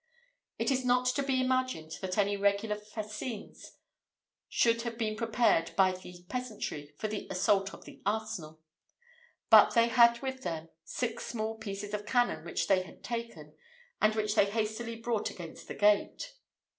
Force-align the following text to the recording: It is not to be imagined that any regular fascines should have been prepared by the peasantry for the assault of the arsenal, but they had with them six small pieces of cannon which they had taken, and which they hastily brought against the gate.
It 0.57 0.71
is 0.71 0.83
not 0.83 1.05
to 1.09 1.21
be 1.21 1.39
imagined 1.39 1.99
that 2.01 2.17
any 2.17 2.35
regular 2.35 2.75
fascines 2.75 3.73
should 4.49 4.81
have 4.81 4.97
been 4.97 5.15
prepared 5.15 5.75
by 5.75 5.91
the 5.91 6.25
peasantry 6.27 6.95
for 6.97 7.07
the 7.07 7.27
assault 7.29 7.71
of 7.71 7.85
the 7.85 8.01
arsenal, 8.03 8.59
but 9.51 9.75
they 9.75 9.89
had 9.89 10.19
with 10.23 10.41
them 10.41 10.69
six 10.83 11.27
small 11.27 11.55
pieces 11.55 11.93
of 11.93 12.07
cannon 12.07 12.43
which 12.43 12.67
they 12.67 12.81
had 12.81 13.03
taken, 13.03 13.53
and 14.01 14.15
which 14.15 14.33
they 14.33 14.45
hastily 14.49 14.95
brought 14.95 15.29
against 15.29 15.67
the 15.67 15.75
gate. 15.75 16.33